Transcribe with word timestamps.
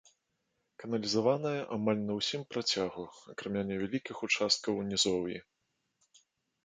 Каналізаваная 0.83 1.59
амаль 1.75 2.01
на 2.07 2.13
ўсім 2.19 2.41
працягу, 2.53 3.03
акрамя 3.35 3.61
невялікіх 3.73 4.15
участкаў 4.29 4.71
у 4.85 4.91
нізоўі. 4.93 5.37